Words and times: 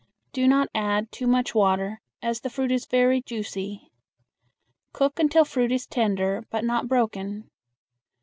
Do 0.33 0.47
not 0.47 0.67
add 0.73 1.11
too 1.11 1.27
much 1.27 1.53
water, 1.53 2.01
as 2.23 2.41
the 2.41 2.49
fruit 2.49 2.71
is 2.71 2.87
very 2.87 3.21
juicy. 3.21 3.91
Cook 4.93 5.19
until 5.19 5.45
fruit 5.45 5.71
is 5.71 5.85
tender, 5.85 6.43
but 6.49 6.63
not 6.63 6.87
broken. 6.87 7.51